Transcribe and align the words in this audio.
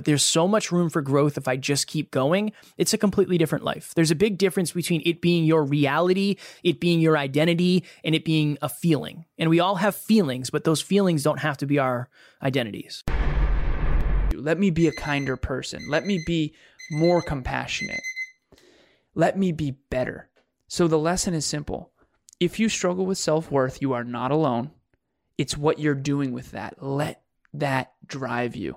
but 0.00 0.06
there's 0.06 0.24
so 0.24 0.48
much 0.48 0.72
room 0.72 0.88
for 0.88 1.02
growth 1.02 1.36
if 1.36 1.46
I 1.46 1.58
just 1.58 1.86
keep 1.86 2.10
going. 2.10 2.52
It's 2.78 2.94
a 2.94 2.96
completely 2.96 3.36
different 3.36 3.64
life. 3.64 3.92
There's 3.94 4.10
a 4.10 4.14
big 4.14 4.38
difference 4.38 4.72
between 4.72 5.02
it 5.04 5.20
being 5.20 5.44
your 5.44 5.62
reality, 5.62 6.36
it 6.64 6.80
being 6.80 7.00
your 7.00 7.18
identity, 7.18 7.84
and 8.02 8.14
it 8.14 8.24
being 8.24 8.56
a 8.62 8.70
feeling. 8.70 9.26
And 9.36 9.50
we 9.50 9.60
all 9.60 9.74
have 9.74 9.94
feelings, 9.94 10.48
but 10.48 10.64
those 10.64 10.80
feelings 10.80 11.22
don't 11.22 11.40
have 11.40 11.58
to 11.58 11.66
be 11.66 11.78
our 11.78 12.08
identities. 12.42 13.04
Let 14.32 14.58
me 14.58 14.70
be 14.70 14.88
a 14.88 14.92
kinder 14.92 15.36
person. 15.36 15.86
Let 15.90 16.06
me 16.06 16.22
be 16.26 16.54
more 16.90 17.20
compassionate. 17.20 18.00
Let 19.14 19.36
me 19.36 19.52
be 19.52 19.72
better. 19.90 20.30
So 20.66 20.88
the 20.88 20.98
lesson 20.98 21.34
is 21.34 21.44
simple. 21.44 21.90
If 22.40 22.58
you 22.58 22.70
struggle 22.70 23.04
with 23.04 23.18
self 23.18 23.50
worth, 23.50 23.82
you 23.82 23.92
are 23.92 24.04
not 24.04 24.30
alone. 24.30 24.70
It's 25.36 25.58
what 25.58 25.78
you're 25.78 25.94
doing 25.94 26.32
with 26.32 26.52
that. 26.52 26.82
Let 26.82 27.20
that 27.52 27.92
drive 28.06 28.56
you. 28.56 28.76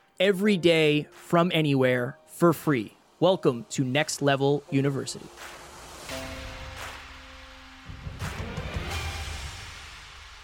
every 0.21 0.55
day 0.55 1.07
from 1.13 1.51
anywhere 1.51 2.15
for 2.27 2.53
free. 2.53 2.93
Welcome 3.19 3.65
to 3.71 3.83
Next 3.83 4.21
Level 4.21 4.63
University. 4.69 5.25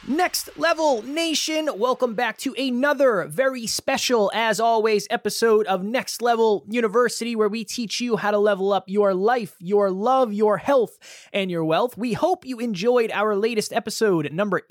Next 0.08 0.50
Level 0.58 1.03
Nation, 1.03 1.70
welcome 1.75 2.16
back 2.16 2.39
to 2.39 2.55
another 2.58 3.25
very 3.25 3.67
special, 3.67 4.31
as 4.33 4.59
always, 4.59 5.05
episode 5.11 5.67
of 5.67 5.83
Next 5.83 6.23
Level 6.23 6.64
University, 6.67 7.36
where 7.36 7.50
we 7.50 7.64
teach 7.64 8.02
you 8.02 8.17
how 8.17 8.31
to 8.31 8.39
level 8.39 8.73
up 8.73 8.86
your 8.88 9.14
life, 9.14 9.55
your 9.59 9.92
love, 9.92 10.33
your 10.33 10.58
health, 10.58 10.98
and 11.31 11.52
your 11.52 11.64
wealth. 11.64 11.95
We 11.98 12.14
hope 12.14 12.45
you 12.45 12.58
enjoyed 12.58 13.11
our 13.11 13.36
latest 13.36 13.72
episode, 13.73 14.31
number 14.31 14.61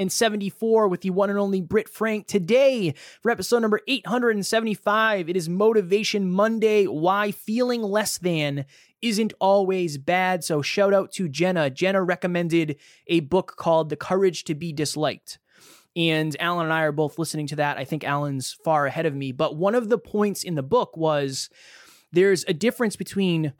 874, 0.00 0.88
with 0.88 1.02
the 1.02 1.10
one 1.10 1.28
and 1.28 1.38
only 1.38 1.60
Britt 1.60 1.86
Frank. 1.86 2.26
Today, 2.26 2.94
for 3.20 3.30
episode 3.30 3.58
number 3.58 3.80
875, 3.86 5.28
it 5.28 5.36
is 5.36 5.46
Motivation 5.46 6.30
Monday 6.30 6.86
Why 6.86 7.32
Feeling 7.32 7.82
Less 7.82 8.16
Than 8.16 8.64
isn't 9.02 9.34
always 9.40 9.98
bad. 9.98 10.42
So 10.42 10.62
shout 10.62 10.94
out 10.94 11.12
to 11.12 11.28
Jenna. 11.28 11.68
Jenna 11.68 12.02
recommended 12.02 12.76
a 13.08 13.20
book 13.20 13.56
called 13.58 13.90
The 13.90 13.96
Courage 13.96 14.44
to 14.44 14.54
Be 14.54 14.72
Disliked. 14.72 15.38
And 15.94 16.34
Alan 16.40 16.64
and 16.64 16.72
I 16.72 16.84
are 16.84 16.92
both 16.92 17.18
listening 17.18 17.48
to 17.48 17.56
that. 17.56 17.76
I 17.76 17.84
think 17.84 18.02
Alan's 18.02 18.56
far 18.64 18.86
ahead 18.86 19.04
of 19.04 19.14
me. 19.14 19.32
But 19.32 19.56
one 19.56 19.74
of 19.74 19.90
the 19.90 19.98
points 19.98 20.44
in 20.44 20.54
the 20.54 20.62
book 20.62 20.96
was 20.96 21.50
there's 22.10 22.42
a 22.48 22.54
difference 22.54 22.96
between 22.96 23.52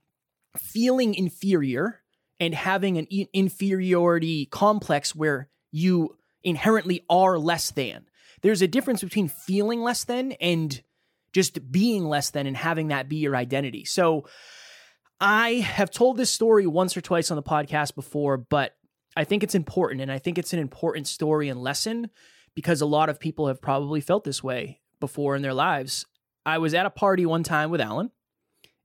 feeling 0.56 1.14
inferior 1.14 2.00
and 2.38 2.54
having 2.54 2.96
an 2.96 3.06
inferiority 3.34 4.46
complex 4.46 5.14
where 5.14 5.50
you 5.70 6.16
inherently 6.42 7.04
are 7.08 7.38
less 7.38 7.70
than. 7.70 8.06
There's 8.42 8.62
a 8.62 8.68
difference 8.68 9.02
between 9.02 9.28
feeling 9.28 9.80
less 9.80 10.04
than 10.04 10.32
and 10.32 10.82
just 11.32 11.70
being 11.70 12.04
less 12.04 12.30
than 12.30 12.46
and 12.46 12.56
having 12.56 12.88
that 12.88 13.08
be 13.08 13.16
your 13.16 13.36
identity. 13.36 13.84
So, 13.84 14.26
I 15.20 15.56
have 15.56 15.90
told 15.90 16.16
this 16.16 16.30
story 16.30 16.66
once 16.66 16.96
or 16.96 17.02
twice 17.02 17.30
on 17.30 17.36
the 17.36 17.42
podcast 17.42 17.94
before, 17.94 18.38
but 18.38 18.74
I 19.14 19.24
think 19.24 19.42
it's 19.42 19.54
important. 19.54 20.00
And 20.00 20.10
I 20.10 20.18
think 20.18 20.38
it's 20.38 20.54
an 20.54 20.58
important 20.58 21.06
story 21.06 21.50
and 21.50 21.60
lesson 21.60 22.08
because 22.54 22.80
a 22.80 22.86
lot 22.86 23.10
of 23.10 23.20
people 23.20 23.46
have 23.48 23.60
probably 23.60 24.00
felt 24.00 24.24
this 24.24 24.42
way 24.42 24.80
before 24.98 25.36
in 25.36 25.42
their 25.42 25.54
lives. 25.54 26.06
I 26.46 26.56
was 26.56 26.72
at 26.72 26.86
a 26.86 26.90
party 26.90 27.26
one 27.26 27.42
time 27.42 27.70
with 27.70 27.82
Alan, 27.82 28.10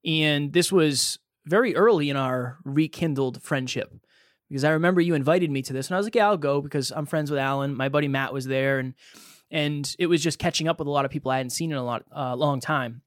and 0.05 0.51
this 0.51 0.73
was 0.73 1.19
very 1.45 1.75
early 1.75 2.09
in 2.09 2.17
our 2.17 2.57
rekindled 2.65 3.41
friendship 3.41 3.93
because 4.49 4.63
I 4.63 4.71
remember 4.71 5.01
you 5.01 5.13
invited 5.13 5.49
me 5.51 5.61
to 5.63 5.73
this, 5.73 5.87
and 5.87 5.95
I 5.95 5.97
was 5.97 6.05
like, 6.05 6.15
"Yeah, 6.15 6.27
I'll 6.27 6.37
go 6.37 6.61
because 6.61 6.91
I'm 6.91 7.05
friends 7.05 7.29
with 7.31 7.39
Alan. 7.39 7.75
My 7.75 7.89
buddy 7.89 8.07
Matt 8.07 8.33
was 8.33 8.45
there, 8.45 8.79
and 8.79 8.93
and 9.51 9.95
it 9.99 10.07
was 10.07 10.21
just 10.23 10.39
catching 10.39 10.67
up 10.67 10.79
with 10.79 10.87
a 10.87 10.91
lot 10.91 11.05
of 11.05 11.11
people 11.11 11.31
I 11.31 11.37
hadn't 11.37 11.51
seen 11.51 11.71
in 11.71 11.77
a 11.77 11.83
lot 11.83 12.03
uh, 12.15 12.35
long 12.35 12.59
time." 12.59 13.01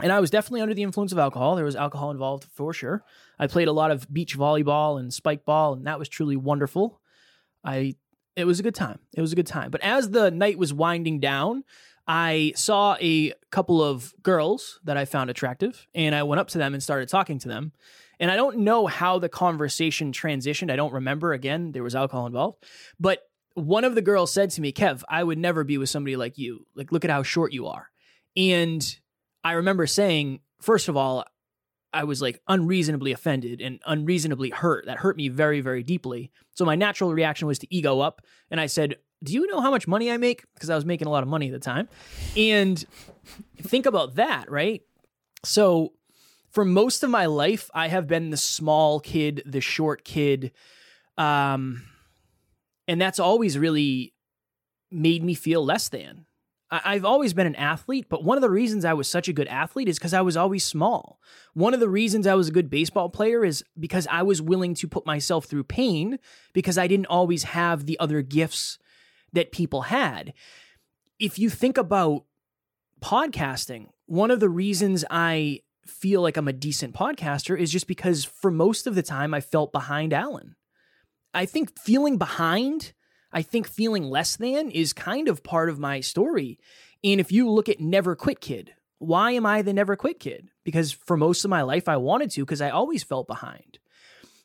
and 0.00 0.12
I 0.12 0.20
was 0.20 0.30
definitely 0.30 0.60
under 0.60 0.74
the 0.74 0.82
influence 0.82 1.12
of 1.12 1.18
alcohol. 1.18 1.56
There 1.56 1.64
was 1.64 1.76
alcohol 1.76 2.10
involved 2.10 2.44
for 2.44 2.72
sure. 2.72 3.02
I 3.38 3.46
played 3.46 3.68
a 3.68 3.72
lot 3.72 3.90
of 3.90 4.12
beach 4.12 4.38
volleyball 4.38 4.98
and 4.98 5.12
spike 5.12 5.44
ball, 5.44 5.74
and 5.74 5.86
that 5.86 5.98
was 5.98 6.08
truly 6.08 6.36
wonderful. 6.36 7.00
I 7.64 7.96
it 8.36 8.44
was 8.44 8.60
a 8.60 8.62
good 8.62 8.74
time. 8.74 9.00
It 9.14 9.20
was 9.20 9.32
a 9.32 9.36
good 9.36 9.48
time. 9.48 9.70
But 9.70 9.82
as 9.82 10.10
the 10.10 10.30
night 10.30 10.58
was 10.58 10.72
winding 10.72 11.18
down, 11.18 11.64
I 12.06 12.52
saw 12.54 12.96
a 13.00 13.32
couple 13.50 13.82
of 13.82 14.14
girls 14.22 14.78
that 14.84 14.96
I 14.96 15.04
found 15.04 15.30
attractive, 15.30 15.86
and 15.94 16.14
I 16.14 16.22
went 16.22 16.40
up 16.40 16.48
to 16.48 16.58
them 16.58 16.72
and 16.72 16.82
started 16.82 17.08
talking 17.08 17.40
to 17.40 17.48
them. 17.48 17.72
And 18.20 18.30
I 18.30 18.36
don't 18.36 18.58
know 18.58 18.86
how 18.86 19.18
the 19.18 19.28
conversation 19.28 20.12
transitioned. 20.12 20.70
I 20.70 20.76
don't 20.76 20.92
remember. 20.92 21.32
Again, 21.32 21.72
there 21.72 21.82
was 21.82 21.94
alcohol 21.94 22.26
involved. 22.26 22.64
But 22.98 23.20
one 23.54 23.84
of 23.84 23.94
the 23.94 24.02
girls 24.02 24.32
said 24.32 24.50
to 24.50 24.60
me, 24.60 24.72
Kev, 24.72 25.02
I 25.08 25.22
would 25.22 25.38
never 25.38 25.64
be 25.64 25.78
with 25.78 25.88
somebody 25.88 26.16
like 26.16 26.38
you. 26.38 26.66
Like, 26.74 26.92
look 26.92 27.04
at 27.04 27.10
how 27.10 27.22
short 27.22 27.52
you 27.52 27.66
are. 27.66 27.90
And 28.36 28.96
I 29.44 29.52
remember 29.52 29.86
saying, 29.86 30.40
first 30.60 30.88
of 30.88 30.96
all, 30.96 31.24
I 31.92 32.04
was 32.04 32.20
like 32.20 32.40
unreasonably 32.48 33.12
offended 33.12 33.60
and 33.60 33.80
unreasonably 33.86 34.50
hurt. 34.50 34.86
That 34.86 34.98
hurt 34.98 35.16
me 35.16 35.28
very, 35.28 35.60
very 35.60 35.82
deeply. 35.82 36.30
So 36.52 36.64
my 36.64 36.74
natural 36.74 37.12
reaction 37.12 37.48
was 37.48 37.58
to 37.60 37.74
ego 37.74 38.00
up. 38.00 38.20
And 38.50 38.60
I 38.60 38.66
said, 38.66 38.96
Do 39.24 39.32
you 39.32 39.46
know 39.46 39.60
how 39.60 39.70
much 39.70 39.88
money 39.88 40.10
I 40.10 40.18
make? 40.18 40.44
Because 40.54 40.70
I 40.70 40.74
was 40.74 40.84
making 40.84 41.06
a 41.06 41.10
lot 41.10 41.22
of 41.22 41.28
money 41.28 41.46
at 41.46 41.52
the 41.52 41.58
time. 41.58 41.88
And 42.36 42.84
think 43.62 43.86
about 43.86 44.16
that, 44.16 44.50
right? 44.50 44.82
So 45.44 45.92
for 46.50 46.64
most 46.64 47.02
of 47.02 47.10
my 47.10 47.26
life, 47.26 47.70
I 47.74 47.88
have 47.88 48.06
been 48.06 48.30
the 48.30 48.36
small 48.36 49.00
kid, 49.00 49.42
the 49.44 49.60
short 49.60 50.04
kid. 50.04 50.52
Um, 51.16 51.84
and 52.86 53.00
that's 53.00 53.20
always 53.20 53.58
really 53.58 54.14
made 54.90 55.22
me 55.22 55.34
feel 55.34 55.64
less 55.64 55.88
than. 55.88 56.24
I've 56.70 57.04
always 57.04 57.32
been 57.32 57.46
an 57.46 57.56
athlete, 57.56 58.06
but 58.10 58.24
one 58.24 58.36
of 58.36 58.42
the 58.42 58.50
reasons 58.50 58.84
I 58.84 58.92
was 58.92 59.08
such 59.08 59.26
a 59.26 59.32
good 59.32 59.48
athlete 59.48 59.88
is 59.88 59.98
because 59.98 60.12
I 60.12 60.20
was 60.20 60.36
always 60.36 60.64
small. 60.64 61.18
One 61.54 61.72
of 61.72 61.80
the 61.80 61.88
reasons 61.88 62.26
I 62.26 62.34
was 62.34 62.48
a 62.48 62.52
good 62.52 62.68
baseball 62.68 63.08
player 63.08 63.42
is 63.42 63.64
because 63.78 64.06
I 64.10 64.22
was 64.22 64.42
willing 64.42 64.74
to 64.74 64.88
put 64.88 65.06
myself 65.06 65.46
through 65.46 65.64
pain 65.64 66.18
because 66.52 66.76
I 66.76 66.86
didn't 66.86 67.06
always 67.06 67.44
have 67.44 67.86
the 67.86 67.98
other 67.98 68.20
gifts 68.20 68.78
that 69.32 69.50
people 69.50 69.82
had. 69.82 70.34
If 71.18 71.38
you 71.38 71.48
think 71.48 71.78
about 71.78 72.24
podcasting, 73.00 73.86
one 74.04 74.30
of 74.30 74.40
the 74.40 74.50
reasons 74.50 75.06
I 75.10 75.60
feel 75.88 76.22
like 76.22 76.36
I'm 76.36 76.48
a 76.48 76.52
decent 76.52 76.94
podcaster 76.94 77.58
is 77.58 77.72
just 77.72 77.86
because 77.86 78.24
for 78.24 78.50
most 78.50 78.86
of 78.86 78.94
the 78.94 79.02
time 79.02 79.34
I 79.34 79.40
felt 79.40 79.72
behind 79.72 80.12
Alan. 80.12 80.56
I 81.34 81.46
think 81.46 81.78
feeling 81.78 82.18
behind 82.18 82.92
I 83.32 83.42
think 83.42 83.68
feeling 83.68 84.04
less 84.04 84.36
than 84.36 84.70
is 84.70 84.92
kind 84.92 85.28
of 85.28 85.42
part 85.42 85.68
of 85.68 85.78
my 85.78 86.00
story. 86.00 86.58
And 87.04 87.20
if 87.20 87.30
you 87.30 87.50
look 87.50 87.68
at 87.68 87.80
Never 87.80 88.16
Quit 88.16 88.40
Kid, 88.40 88.72
why 88.98 89.32
am 89.32 89.46
I 89.46 89.62
the 89.62 89.72
Never 89.72 89.96
Quit 89.96 90.18
Kid? 90.18 90.48
Because 90.64 90.92
for 90.92 91.16
most 91.16 91.44
of 91.44 91.50
my 91.50 91.62
life, 91.62 91.88
I 91.88 91.96
wanted 91.96 92.30
to 92.32 92.44
because 92.44 92.60
I 92.60 92.70
always 92.70 93.04
felt 93.04 93.26
behind. 93.26 93.78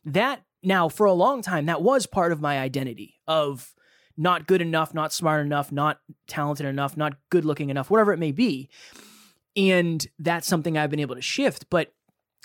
That 0.05 0.43
now, 0.61 0.89
for 0.89 1.05
a 1.05 1.13
long 1.13 1.41
time, 1.41 1.65
that 1.67 1.81
was 1.81 2.05
part 2.05 2.31
of 2.31 2.41
my 2.41 2.59
identity 2.59 3.15
of 3.27 3.73
not 4.15 4.47
good 4.47 4.61
enough, 4.61 4.93
not 4.93 5.11
smart 5.11 5.45
enough, 5.45 5.71
not 5.71 5.99
talented 6.27 6.65
enough, 6.65 6.95
not 6.95 7.15
good 7.29 7.45
looking 7.45 7.69
enough, 7.69 7.89
whatever 7.89 8.13
it 8.13 8.19
may 8.19 8.31
be. 8.31 8.69
And 9.55 10.05
that's 10.19 10.47
something 10.47 10.77
I've 10.77 10.89
been 10.89 10.99
able 10.99 11.15
to 11.15 11.21
shift. 11.21 11.69
But 11.69 11.93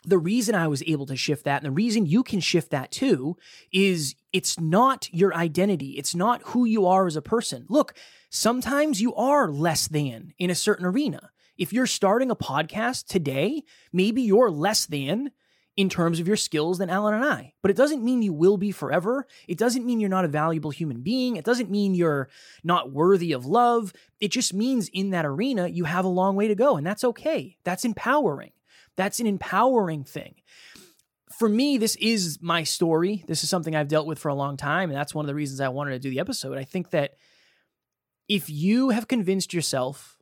the 0.05 0.19
reason 0.19 0.55
I 0.55 0.69
was 0.69 0.83
able 0.87 1.07
to 1.07 1.17
shift 1.17 1.45
that 1.45 1.63
and 1.63 1.67
the 1.67 1.75
reason 1.75 2.07
you 2.07 2.23
can 2.23 2.41
shift 2.41 2.71
that 2.71 2.91
too 2.91 3.37
is 3.73 4.15
it's 4.33 4.59
not 4.61 5.13
your 5.13 5.35
identity. 5.35 5.91
It's 5.93 6.15
not 6.15 6.43
who 6.45 6.65
you 6.65 6.87
are 6.87 7.07
as 7.07 7.17
a 7.17 7.23
person. 7.23 7.67
Look, 7.69 7.95
sometimes 8.31 9.01
you 9.01 9.15
are 9.15 9.51
less 9.51 9.89
than 9.89 10.35
in 10.39 10.51
a 10.51 10.55
certain 10.55 10.87
arena. 10.87 11.31
If 11.57 11.73
you're 11.73 11.87
starting 11.87 12.31
a 12.31 12.37
podcast 12.37 13.07
today, 13.07 13.65
maybe 13.93 14.23
you're 14.23 14.51
less 14.51 14.87
than 14.87 15.33
in 15.79 15.89
terms 15.89 16.19
of 16.19 16.27
your 16.27 16.37
skills 16.37 16.79
than 16.79 16.91
Alan 16.91 17.15
and 17.15 17.25
I. 17.25 17.55
But 17.63 17.71
it 17.71 17.77
doesn't 17.77 18.03
mean 18.03 18.21
you 18.21 18.33
will 18.33 18.57
be 18.57 18.73
forever. 18.73 19.29
It 19.47 19.59
doesn't 19.59 19.87
mean 19.87 20.01
you're 20.01 20.11
not 20.11 20.25
a 20.25 20.29
valuable 20.29 20.73
human 20.73 21.03
being. 21.03 21.37
It 21.37 21.45
doesn't 21.45 21.71
mean 21.71 21.95
you're 21.95 22.29
not 22.65 22.91
worthy 22.91 23.31
of 23.31 23.47
love. 23.47 23.93
It 24.21 24.33
just 24.33 24.53
means 24.53 24.89
in 24.89 25.11
that 25.11 25.25
arena, 25.25 25.69
you 25.69 25.85
have 25.85 26.05
a 26.05 26.09
long 26.09 26.35
way 26.35 26.49
to 26.49 26.57
go. 26.57 26.77
And 26.77 26.85
that's 26.85 27.05
okay. 27.05 27.57
That's 27.63 27.85
empowering. 27.85 28.51
That's 28.97 29.21
an 29.21 29.29
empowering 29.29 30.03
thing. 30.03 30.35
For 31.39 31.49
me, 31.49 31.79
this 31.79 31.95
is 32.01 32.41
my 32.43 32.65
story. 32.65 33.23
This 33.29 33.45
is 33.45 33.49
something 33.49 33.77
I've 33.77 33.87
dealt 33.87 34.09
with 34.09 34.19
for 34.19 34.31
a 34.31 34.35
long 34.35 34.57
time. 34.57 34.91
And 34.91 34.99
that's 34.99 35.15
one 35.15 35.25
of 35.25 35.29
the 35.29 35.35
reasons 35.37 35.61
I 35.61 35.69
wanted 35.69 35.93
to 35.93 36.01
do 36.01 36.11
the 36.11 36.19
episode. 36.19 36.59
I 36.59 36.65
think 36.65 36.91
that 36.91 37.15
if 38.29 38.51
you 38.51 38.91
have 38.91 39.07
convinced 39.07 39.55
yourself 39.55 40.18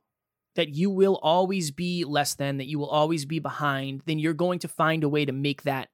that 0.56 0.74
you 0.74 0.90
will 0.90 1.18
always 1.22 1.70
be 1.70 2.04
less 2.04 2.34
than, 2.34 2.58
that 2.58 2.66
you 2.66 2.78
will 2.78 2.88
always 2.88 3.24
be 3.24 3.38
behind, 3.38 4.02
then 4.06 4.18
you're 4.18 4.34
going 4.34 4.58
to 4.58 4.68
find 4.68 5.04
a 5.04 5.08
way 5.08 5.24
to 5.24 5.32
make 5.32 5.62
that 5.62 5.88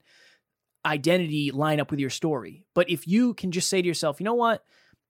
identity 0.85 1.51
line 1.51 1.79
up 1.79 1.91
with 1.91 2.01
your 2.01 2.11
story. 2.11 2.65
But 2.75 2.91
if 2.91 3.07
you 3.07 3.35
can 3.35 3.53
just 3.53 3.69
say 3.69 3.83
to 3.83 3.87
yourself, 3.87 4.19
you 4.19 4.25
know 4.25 4.35
what? 4.35 4.65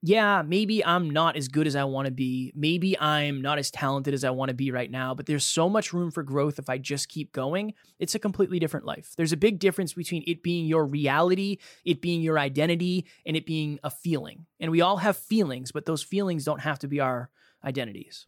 Yeah, 0.05 0.41
maybe 0.41 0.83
I'm 0.83 1.09
not 1.09 1.37
as 1.37 1.47
good 1.47 1.65
as 1.65 1.77
I 1.77 1.85
want 1.85 2.07
to 2.07 2.11
be. 2.11 2.51
Maybe 2.53 2.99
I'm 2.99 3.41
not 3.41 3.57
as 3.57 3.71
talented 3.71 4.13
as 4.13 4.25
I 4.25 4.31
want 4.31 4.49
to 4.49 4.53
be 4.53 4.69
right 4.69 4.91
now, 4.91 5.15
but 5.15 5.27
there's 5.27 5.45
so 5.45 5.69
much 5.69 5.93
room 5.93 6.11
for 6.11 6.23
growth 6.23 6.59
if 6.59 6.69
I 6.69 6.77
just 6.77 7.07
keep 7.07 7.31
going. 7.31 7.73
It's 7.99 8.13
a 8.13 8.19
completely 8.19 8.59
different 8.59 8.85
life. 8.85 9.13
There's 9.15 9.31
a 9.31 9.37
big 9.37 9.59
difference 9.59 9.93
between 9.93 10.25
it 10.27 10.43
being 10.43 10.65
your 10.65 10.85
reality, 10.85 11.57
it 11.85 12.01
being 12.01 12.21
your 12.21 12.37
identity, 12.37 13.05
and 13.25 13.37
it 13.37 13.45
being 13.45 13.79
a 13.81 13.89
feeling. 13.89 14.45
And 14.59 14.71
we 14.71 14.81
all 14.81 14.97
have 14.97 15.15
feelings, 15.15 15.71
but 15.71 15.85
those 15.85 16.03
feelings 16.03 16.43
don't 16.43 16.59
have 16.59 16.79
to 16.79 16.89
be 16.89 16.99
our 16.99 17.29
identities. 17.63 18.27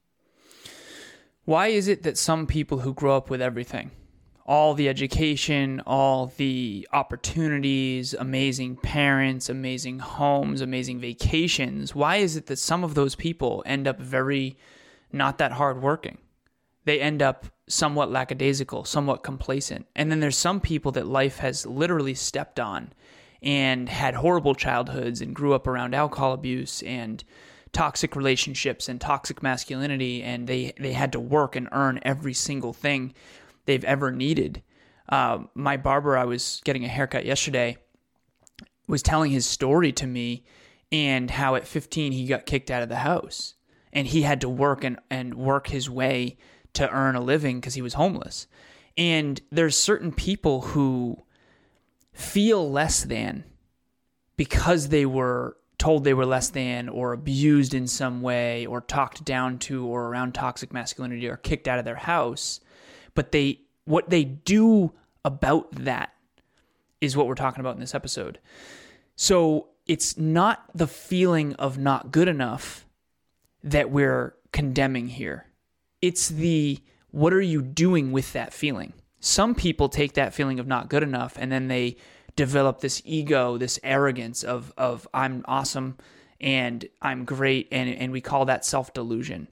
Why 1.46 1.68
is 1.68 1.88
it 1.88 2.02
that 2.04 2.18
some 2.18 2.48
people 2.48 2.80
who 2.80 2.94
grow 2.94 3.16
up 3.16 3.30
with 3.30 3.40
everything, 3.40 3.92
all 4.48 4.74
the 4.74 4.90
education, 4.90 5.80
all 5.86 6.34
the 6.38 6.88
opportunities, 6.92 8.16
amazing 8.16 8.78
parents, 8.78 9.48
amazing 9.48 10.00
homes, 10.00 10.62
amazing 10.62 11.00
vacations, 11.00 11.94
why 11.94 12.18
is 12.18 12.36
it 12.36 12.48
that 12.48 12.58
some 12.58 12.84
of 12.84 12.96
those 12.96 13.14
people 13.14 13.62
end 13.68 13.88
up 13.88 14.00
very 14.00 14.58
not 15.12 15.38
that 15.38 15.52
hardworking? 15.52 16.18
They 16.86 17.00
end 17.00 17.22
up 17.22 17.46
somewhat 17.68 18.12
lackadaisical, 18.12 18.86
somewhat 18.86 19.24
complacent. 19.24 19.86
And 19.96 20.12
then 20.12 20.22
there's 20.22 20.38
some 20.38 20.60
people 20.60 20.92
that 20.94 21.06
life 21.06 21.38
has 21.38 21.66
literally 21.66 22.16
stepped 22.16 22.60
on 22.60 22.92
and 23.44 23.88
had 23.88 24.16
horrible 24.16 24.56
childhoods 24.56 25.22
and 25.22 25.36
grew 25.36 25.54
up 25.54 25.68
around 25.68 25.94
alcohol 25.94 26.34
abuse 26.34 26.82
and 26.84 27.24
toxic 27.76 28.16
relationships 28.16 28.88
and 28.88 29.02
toxic 29.02 29.44
masculinity, 29.44 30.24
and 30.24 30.48
they 30.48 30.74
they 30.80 30.94
had 30.94 31.12
to 31.12 31.20
work 31.20 31.58
and 31.58 31.68
earn 31.74 32.00
every 32.04 32.34
single 32.34 32.72
thing 32.72 33.14
they've 33.66 33.84
ever 33.84 34.12
needed. 34.12 34.64
Uh, 35.10 35.40
my 35.54 35.76
barber, 35.76 36.18
I 36.18 36.24
was 36.24 36.62
getting 36.64 36.86
a 36.86 36.88
haircut 36.88 37.26
yesterday, 37.26 37.78
was 38.88 39.04
telling 39.04 39.30
his 39.30 39.46
story 39.46 39.92
to 39.92 40.08
me, 40.08 40.46
and 40.90 41.30
how 41.30 41.56
at 41.56 41.68
15 41.68 42.14
he 42.14 42.26
got 42.26 42.46
kicked 42.46 42.72
out 42.72 42.82
of 42.82 42.88
the 42.88 42.96
house, 42.96 43.56
and 43.92 44.08
he 44.08 44.22
had 44.22 44.40
to 44.42 44.50
work 44.50 44.86
and 44.86 44.98
and 45.10 45.36
work 45.36 45.68
his 45.68 45.90
way 45.90 46.38
to 46.74 46.90
earn 46.90 47.16
a 47.16 47.22
living 47.22 47.60
because 47.60 47.74
he 47.74 47.82
was 47.82 47.96
homeless. 47.96 48.48
And 48.98 49.42
there's 49.52 49.76
certain 49.76 50.14
people 50.14 50.62
who 50.62 51.26
feel 52.14 52.72
less 52.72 53.04
than 53.04 53.44
because 54.38 54.88
they 54.88 55.06
were 55.06 55.58
told 55.78 56.04
they 56.04 56.14
were 56.14 56.26
less 56.26 56.50
than 56.50 56.90
or 56.90 57.14
abused 57.14 57.74
in 57.74 57.88
some 57.88 58.22
way 58.22 58.66
or 58.66 58.82
talked 58.82 59.24
down 59.26 59.60
to 59.60 59.86
or 59.86 60.08
around 60.08 60.34
toxic 60.34 60.72
masculinity 60.74 61.28
or 61.28 61.38
kicked 61.38 61.68
out 61.68 61.80
of 61.80 61.86
their 61.86 61.96
house. 61.96 62.60
But 63.14 63.32
they 63.32 63.62
what 63.86 64.10
they 64.10 64.24
do 64.24 64.94
about 65.24 65.72
that 65.72 66.14
is 67.02 67.16
what 67.16 67.28
we're 67.28 67.36
talking 67.36 67.60
about 67.60 67.76
in 67.76 67.80
this 67.80 67.96
episode. 67.96 68.40
So 69.16 69.70
it's 69.86 70.18
not 70.18 70.66
the 70.74 70.88
feeling 70.88 71.54
of 71.56 71.78
not 71.78 72.12
good 72.12 72.28
enough 72.28 72.86
that 73.64 73.92
we're 73.92 74.36
condemning 74.52 75.08
here. 75.08 75.48
It's 76.02 76.30
the 76.30 76.80
what 77.12 77.34
are 77.34 77.42
you 77.42 77.62
doing 77.62 78.12
with 78.12 78.34
that 78.34 78.54
feeling? 78.54 78.94
Some 79.20 79.56
people 79.56 79.90
take 79.90 80.14
that 80.14 80.34
feeling 80.34 80.60
of 80.60 80.68
not 80.68 80.90
good 80.90 81.04
enough 81.04 81.38
and 81.40 81.52
then 81.52 81.68
they 81.68 81.98
develop 82.36 82.82
this 82.82 83.02
ego, 83.06 83.58
this 83.58 83.80
arrogance 83.84 84.44
of 84.44 84.74
of 84.78 85.08
I'm 85.14 85.44
awesome 85.48 85.98
and 86.40 86.86
I'm 87.02 87.26
great 87.26 87.68
and 87.72 87.90
and 87.90 88.12
we 88.12 88.22
call 88.22 88.46
that 88.46 88.66
self-delusion. 88.66 89.48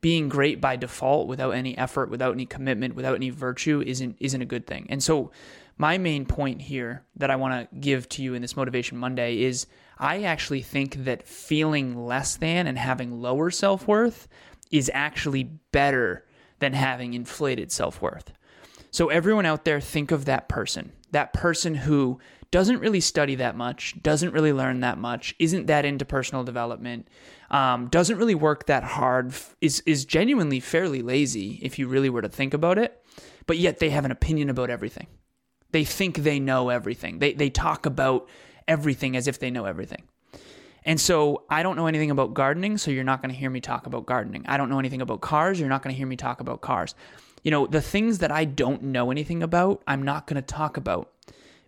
Being 0.00 0.28
great 0.28 0.60
by 0.60 0.74
default 0.76 1.28
without 1.28 1.52
any 1.52 1.78
effort, 1.78 2.10
without 2.10 2.34
any 2.34 2.44
commitment, 2.44 2.96
without 2.96 3.14
any 3.14 3.30
virtue 3.30 3.82
isn't 3.86 4.16
isn't 4.18 4.42
a 4.42 4.46
good 4.46 4.66
thing. 4.66 4.86
And 4.88 5.02
so 5.02 5.30
my 5.78 5.98
main 5.98 6.26
point 6.26 6.62
here 6.62 7.04
that 7.16 7.30
I 7.30 7.36
want 7.36 7.70
to 7.70 7.76
give 7.76 8.08
to 8.10 8.22
you 8.22 8.34
in 8.34 8.42
this 8.42 8.56
motivation 8.56 8.98
Monday 8.98 9.42
is 9.42 9.66
I 9.98 10.22
actually 10.24 10.62
think 10.62 11.04
that 11.04 11.26
feeling 11.26 12.06
less 12.06 12.36
than 12.36 12.66
and 12.66 12.78
having 12.78 13.22
lower 13.22 13.50
self-worth 13.50 14.28
is 14.70 14.90
actually 14.92 15.44
better 15.70 16.24
than 16.58 16.72
having 16.72 17.14
inflated 17.14 17.70
self-worth. 17.70 18.32
So 18.90 19.08
everyone 19.08 19.46
out 19.46 19.64
there 19.64 19.80
think 19.80 20.10
of 20.10 20.24
that 20.24 20.48
person 20.48 20.92
that 21.12 21.32
person 21.32 21.74
who 21.74 22.18
doesn't 22.50 22.80
really 22.80 23.00
study 23.00 23.34
that 23.36 23.56
much, 23.56 23.94
doesn't 24.02 24.32
really 24.32 24.52
learn 24.52 24.80
that 24.80 24.98
much, 24.98 25.34
isn't 25.38 25.66
that 25.66 25.86
into 25.86 26.04
personal 26.04 26.44
development, 26.44 27.08
um, 27.50 27.88
doesn't 27.88 28.18
really 28.18 28.34
work 28.34 28.66
that 28.66 28.84
hard, 28.84 29.32
is 29.60 29.82
is 29.86 30.04
genuinely 30.04 30.60
fairly 30.60 31.00
lazy 31.00 31.58
if 31.62 31.78
you 31.78 31.88
really 31.88 32.10
were 32.10 32.22
to 32.22 32.28
think 32.28 32.52
about 32.52 32.76
it, 32.76 33.02
but 33.46 33.56
yet 33.56 33.78
they 33.78 33.90
have 33.90 34.04
an 34.04 34.10
opinion 34.10 34.50
about 34.50 34.68
everything. 34.68 35.06
They 35.70 35.84
think 35.84 36.18
they 36.18 36.38
know 36.38 36.68
everything. 36.68 37.20
They 37.20 37.32
they 37.32 37.48
talk 37.48 37.86
about 37.86 38.28
everything 38.68 39.16
as 39.16 39.26
if 39.26 39.38
they 39.38 39.50
know 39.50 39.64
everything. 39.64 40.02
And 40.84 41.00
so 41.00 41.44
I 41.48 41.62
don't 41.62 41.76
know 41.76 41.86
anything 41.86 42.10
about 42.10 42.34
gardening, 42.34 42.76
so 42.76 42.90
you're 42.90 43.04
not 43.04 43.22
going 43.22 43.32
to 43.32 43.38
hear 43.38 43.50
me 43.50 43.60
talk 43.60 43.86
about 43.86 44.04
gardening. 44.04 44.44
I 44.46 44.56
don't 44.56 44.68
know 44.68 44.80
anything 44.80 45.00
about 45.00 45.20
cars, 45.20 45.58
you're 45.58 45.68
not 45.68 45.82
going 45.82 45.94
to 45.94 45.96
hear 45.96 46.06
me 46.06 46.16
talk 46.16 46.40
about 46.40 46.60
cars 46.60 46.94
you 47.42 47.50
know, 47.50 47.66
the 47.66 47.82
things 47.82 48.18
that 48.18 48.30
I 48.30 48.44
don't 48.44 48.84
know 48.84 49.10
anything 49.10 49.42
about, 49.42 49.82
I'm 49.86 50.02
not 50.02 50.26
going 50.26 50.36
to 50.36 50.42
talk 50.42 50.76
about 50.76 51.10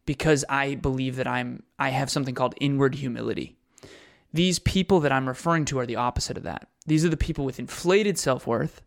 because 0.06 0.44
I 0.48 0.74
believe 0.76 1.16
that 1.16 1.26
I'm 1.26 1.62
I 1.78 1.90
have 1.90 2.10
something 2.10 2.34
called 2.34 2.54
inward 2.60 2.96
humility. 2.96 3.56
These 4.32 4.58
people 4.58 5.00
that 5.00 5.12
I'm 5.12 5.28
referring 5.28 5.64
to 5.66 5.78
are 5.78 5.86
the 5.86 5.96
opposite 5.96 6.36
of 6.36 6.42
that. 6.42 6.68
These 6.86 7.04
are 7.04 7.08
the 7.08 7.16
people 7.16 7.44
with 7.44 7.58
inflated 7.58 8.18
self-worth 8.18 8.82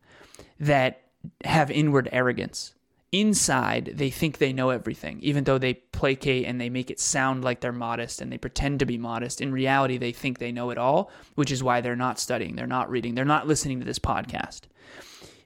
that 0.60 1.04
have 1.44 1.72
inward 1.72 2.10
arrogance. 2.12 2.74
Inside, 3.14 3.94
they 3.96 4.10
think 4.10 4.38
they 4.38 4.52
know 4.52 4.70
everything, 4.70 5.20
even 5.22 5.46
though 5.46 5.58
they 5.58 5.76
placate 5.76 6.46
and 6.46 6.60
they 6.60 6.70
make 6.70 6.92
it 6.92 7.00
sound 7.00 7.44
like 7.44 7.62
they're 7.62 7.72
modest 7.72 8.22
and 8.22 8.30
they 8.30 8.38
pretend 8.38 8.80
to 8.80 8.86
be 8.86 8.98
modest. 8.98 9.40
In 9.40 9.54
reality, 9.54 9.98
they 9.98 10.12
think 10.12 10.38
they 10.38 10.52
know 10.52 10.70
it 10.72 10.78
all, 10.78 11.10
which 11.36 11.50
is 11.50 11.64
why 11.64 11.80
they're 11.80 11.96
not 11.96 12.20
studying, 12.20 12.58
they're 12.58 12.68
not 12.68 12.90
reading, 12.90 13.16
they're 13.16 13.24
not 13.24 13.48
listening 13.48 13.80
to 13.80 13.86
this 13.86 14.00
podcast 14.00 14.64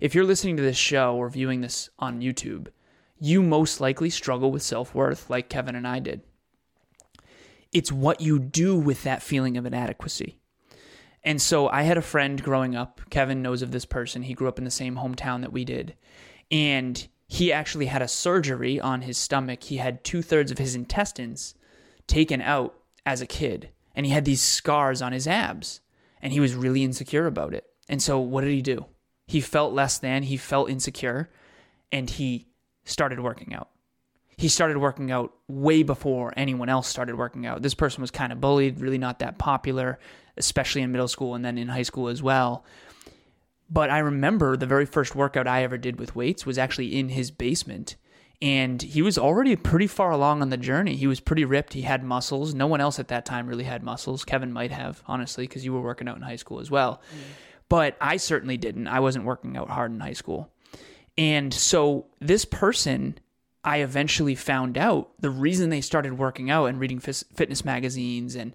if 0.01 0.15
you're 0.15 0.25
listening 0.25 0.57
to 0.57 0.63
this 0.63 0.77
show 0.77 1.15
or 1.15 1.29
viewing 1.29 1.61
this 1.61 1.91
on 1.99 2.21
YouTube, 2.21 2.67
you 3.19 3.43
most 3.43 3.79
likely 3.79 4.09
struggle 4.09 4.51
with 4.51 4.63
self 4.63 4.95
worth 4.95 5.29
like 5.29 5.47
Kevin 5.47 5.75
and 5.75 5.87
I 5.87 5.99
did. 5.99 6.21
It's 7.71 7.91
what 7.91 8.19
you 8.19 8.39
do 8.39 8.77
with 8.77 9.03
that 9.03 9.21
feeling 9.21 9.57
of 9.57 9.65
inadequacy. 9.65 10.39
And 11.23 11.39
so 11.39 11.69
I 11.69 11.83
had 11.83 11.99
a 11.99 12.01
friend 12.01 12.41
growing 12.41 12.75
up. 12.75 12.99
Kevin 13.11 13.43
knows 13.43 13.61
of 13.61 13.71
this 13.71 13.85
person. 13.85 14.23
He 14.23 14.33
grew 14.33 14.47
up 14.47 14.57
in 14.57 14.65
the 14.65 14.71
same 14.71 14.95
hometown 14.95 15.41
that 15.41 15.53
we 15.53 15.63
did. 15.63 15.95
And 16.49 17.07
he 17.27 17.53
actually 17.53 17.85
had 17.85 18.01
a 18.01 18.07
surgery 18.07 18.81
on 18.81 19.03
his 19.03 19.19
stomach. 19.19 19.63
He 19.63 19.77
had 19.77 20.03
two 20.03 20.23
thirds 20.23 20.51
of 20.51 20.57
his 20.57 20.73
intestines 20.73 21.53
taken 22.07 22.41
out 22.41 22.73
as 23.05 23.21
a 23.21 23.27
kid. 23.27 23.69
And 23.95 24.07
he 24.07 24.11
had 24.11 24.25
these 24.25 24.41
scars 24.41 24.99
on 25.03 25.13
his 25.13 25.27
abs. 25.27 25.81
And 26.23 26.33
he 26.33 26.39
was 26.39 26.55
really 26.55 26.83
insecure 26.83 27.27
about 27.27 27.53
it. 27.53 27.67
And 27.87 28.01
so 28.01 28.19
what 28.19 28.41
did 28.41 28.51
he 28.51 28.63
do? 28.63 28.87
He 29.31 29.39
felt 29.39 29.71
less 29.71 29.97
than, 29.97 30.23
he 30.23 30.35
felt 30.35 30.69
insecure, 30.69 31.29
and 31.89 32.09
he 32.09 32.47
started 32.83 33.21
working 33.21 33.53
out. 33.53 33.69
He 34.35 34.49
started 34.49 34.77
working 34.77 35.09
out 35.09 35.31
way 35.47 35.83
before 35.83 36.33
anyone 36.35 36.67
else 36.67 36.89
started 36.89 37.15
working 37.15 37.45
out. 37.45 37.61
This 37.61 37.73
person 37.73 38.01
was 38.01 38.11
kind 38.11 38.33
of 38.33 38.41
bullied, 38.41 38.81
really 38.81 38.97
not 38.97 39.19
that 39.19 39.37
popular, 39.37 39.99
especially 40.35 40.81
in 40.81 40.91
middle 40.91 41.07
school 41.07 41.33
and 41.33 41.45
then 41.45 41.57
in 41.57 41.69
high 41.69 41.83
school 41.83 42.09
as 42.09 42.21
well. 42.21 42.65
But 43.69 43.89
I 43.89 43.99
remember 43.99 44.57
the 44.57 44.65
very 44.65 44.85
first 44.85 45.15
workout 45.15 45.47
I 45.47 45.63
ever 45.63 45.77
did 45.77 45.97
with 45.97 46.13
weights 46.13 46.45
was 46.45 46.57
actually 46.57 46.99
in 46.99 47.07
his 47.07 47.31
basement. 47.31 47.95
And 48.41 48.81
he 48.81 49.01
was 49.01 49.17
already 49.17 49.55
pretty 49.55 49.87
far 49.87 50.11
along 50.11 50.41
on 50.41 50.49
the 50.49 50.57
journey. 50.57 50.97
He 50.97 51.07
was 51.07 51.21
pretty 51.21 51.45
ripped. 51.45 51.71
He 51.71 51.83
had 51.83 52.03
muscles. 52.03 52.53
No 52.53 52.67
one 52.67 52.81
else 52.81 52.99
at 52.99 53.07
that 53.07 53.25
time 53.25 53.47
really 53.47 53.63
had 53.63 53.81
muscles. 53.81 54.25
Kevin 54.25 54.51
might 54.51 54.71
have, 54.71 55.01
honestly, 55.07 55.47
because 55.47 55.63
you 55.63 55.71
were 55.71 55.79
working 55.79 56.09
out 56.09 56.17
in 56.17 56.21
high 56.21 56.35
school 56.35 56.59
as 56.59 56.69
well. 56.69 57.01
Mm 57.15 57.19
but 57.71 57.95
I 58.01 58.17
certainly 58.17 58.57
didn't. 58.57 58.89
I 58.89 58.99
wasn't 58.99 59.23
working 59.23 59.55
out 59.55 59.69
hard 59.69 59.93
in 59.93 60.01
high 60.01 60.11
school. 60.11 60.51
And 61.17 61.53
so 61.53 62.07
this 62.19 62.43
person, 62.43 63.17
I 63.63 63.77
eventually 63.77 64.35
found 64.35 64.77
out 64.77 65.11
the 65.21 65.29
reason 65.29 65.69
they 65.69 65.79
started 65.79 66.17
working 66.17 66.51
out 66.51 66.65
and 66.65 66.81
reading 66.81 66.99
fitness 66.99 67.63
magazines 67.63 68.35
and 68.35 68.53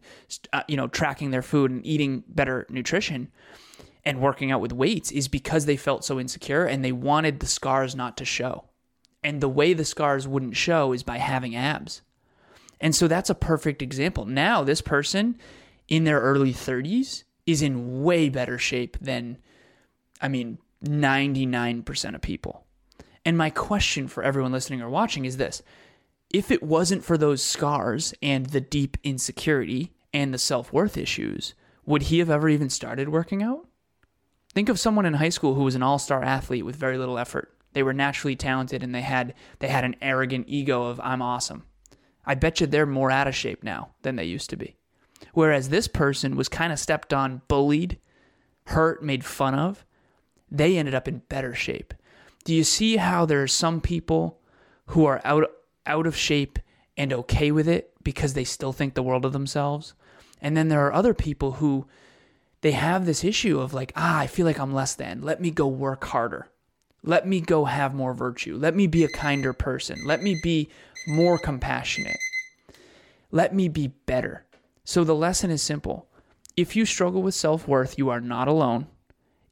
uh, 0.52 0.64
you 0.68 0.76
know 0.76 0.87
tracking 0.87 1.30
their 1.30 1.40
food 1.40 1.70
and 1.70 1.87
eating 1.87 2.25
better 2.28 2.66
nutrition 2.68 3.32
and 4.04 4.20
working 4.20 4.52
out 4.52 4.61
with 4.61 4.75
weights 4.75 5.11
is 5.11 5.28
because 5.28 5.64
they 5.64 5.78
felt 5.78 6.04
so 6.04 6.20
insecure 6.20 6.66
and 6.66 6.85
they 6.85 6.92
wanted 6.92 7.40
the 7.40 7.46
scars 7.46 7.96
not 7.96 8.18
to 8.18 8.26
show. 8.26 8.64
And 9.25 9.40
the 9.40 9.49
way 9.49 9.73
the 9.73 9.87
scars 9.87 10.28
wouldn't 10.28 10.58
show 10.58 10.92
is 10.92 11.02
by 11.02 11.16
having 11.16 11.56
abs. 11.56 12.02
And 12.82 12.94
so 12.94 13.08
that's 13.08 13.30
a 13.30 13.35
perfect 13.35 13.80
example. 13.80 14.26
Now 14.26 14.62
this 14.62 14.82
person 14.82 15.38
in 15.88 16.04
their 16.04 16.20
early 16.20 16.52
30s 16.52 17.23
is 17.46 17.62
in 17.62 18.02
way 18.02 18.28
better 18.28 18.58
shape 18.58 18.96
than, 19.00 19.38
I 20.20 20.28
mean, 20.28 20.58
99% 20.84 22.14
of 22.14 22.20
people. 22.20 22.64
And 23.24 23.38
my 23.38 23.50
question 23.50 24.08
for 24.08 24.22
everyone 24.22 24.52
listening 24.52 24.82
or 24.82 24.90
watching 24.90 25.24
is 25.24 25.36
this 25.36 25.62
if 26.30 26.50
it 26.50 26.62
wasn't 26.62 27.04
for 27.04 27.16
those 27.16 27.42
scars 27.42 28.12
and 28.20 28.46
the 28.46 28.60
deep 28.60 28.96
insecurity 29.02 29.92
and 30.12 30.34
the 30.34 30.38
self 30.38 30.72
worth 30.72 30.96
issues, 30.96 31.54
would 31.84 32.02
he 32.02 32.18
have 32.18 32.30
ever 32.30 32.48
even 32.48 32.68
started 32.68 33.08
working 33.08 33.42
out? 33.42 33.66
Think 34.54 34.68
of 34.68 34.80
someone 34.80 35.06
in 35.06 35.14
high 35.14 35.28
school 35.28 35.54
who 35.54 35.64
was 35.64 35.74
an 35.74 35.82
all-star 35.82 36.22
athlete 36.22 36.64
with 36.64 36.76
very 36.76 36.98
little 36.98 37.18
effort. 37.18 37.52
They 37.74 37.82
were 37.82 37.92
naturally 37.92 38.36
talented 38.36 38.82
and 38.82 38.94
they 38.94 39.02
had 39.02 39.34
they 39.58 39.68
had 39.68 39.84
an 39.84 39.96
arrogant 40.00 40.46
ego 40.48 40.84
of 40.84 41.00
I'm 41.00 41.22
awesome. 41.22 41.64
I 42.24 42.34
bet 42.34 42.60
you 42.60 42.66
they're 42.66 42.86
more 42.86 43.10
out 43.10 43.28
of 43.28 43.34
shape 43.34 43.62
now 43.62 43.90
than 44.02 44.16
they 44.16 44.24
used 44.24 44.50
to 44.50 44.56
be. 44.56 44.76
Whereas 45.36 45.68
this 45.68 45.86
person 45.86 46.34
was 46.34 46.48
kind 46.48 46.72
of 46.72 46.78
stepped 46.78 47.12
on, 47.12 47.42
bullied, 47.46 47.98
hurt, 48.68 49.02
made 49.02 49.22
fun 49.22 49.54
of. 49.54 49.84
They 50.50 50.78
ended 50.78 50.94
up 50.94 51.06
in 51.06 51.24
better 51.28 51.54
shape. 51.54 51.92
Do 52.44 52.54
you 52.54 52.64
see 52.64 52.96
how 52.96 53.26
there 53.26 53.42
are 53.42 53.46
some 53.46 53.82
people 53.82 54.40
who 54.86 55.04
are 55.04 55.20
out 55.26 55.44
out 55.84 56.06
of 56.06 56.16
shape 56.16 56.58
and 56.96 57.12
okay 57.12 57.50
with 57.50 57.68
it 57.68 57.92
because 58.02 58.32
they 58.32 58.44
still 58.44 58.72
think 58.72 58.94
the 58.94 59.02
world 59.02 59.26
of 59.26 59.34
themselves? 59.34 59.92
And 60.40 60.56
then 60.56 60.68
there 60.68 60.86
are 60.86 60.94
other 60.94 61.12
people 61.12 61.52
who 61.52 61.86
they 62.62 62.72
have 62.72 63.04
this 63.04 63.22
issue 63.22 63.60
of 63.60 63.74
like, 63.74 63.92
ah, 63.94 64.20
I 64.20 64.28
feel 64.28 64.46
like 64.46 64.58
I'm 64.58 64.72
less 64.72 64.94
than. 64.94 65.20
Let 65.20 65.42
me 65.42 65.50
go 65.50 65.66
work 65.66 66.02
harder. 66.04 66.48
Let 67.02 67.28
me 67.28 67.42
go 67.42 67.66
have 67.66 67.92
more 67.92 68.14
virtue. 68.14 68.56
Let 68.56 68.74
me 68.74 68.86
be 68.86 69.04
a 69.04 69.08
kinder 69.08 69.52
person. 69.52 69.98
Let 70.06 70.22
me 70.22 70.40
be 70.42 70.70
more 71.06 71.36
compassionate. 71.36 72.16
Let 73.30 73.54
me 73.54 73.68
be 73.68 73.88
better. 73.88 74.45
So 74.86 75.02
the 75.02 75.16
lesson 75.16 75.50
is 75.50 75.62
simple. 75.62 76.06
If 76.56 76.76
you 76.76 76.86
struggle 76.86 77.20
with 77.20 77.34
self 77.34 77.66
worth, 77.66 77.98
you 77.98 78.08
are 78.08 78.20
not 78.20 78.46
alone. 78.46 78.86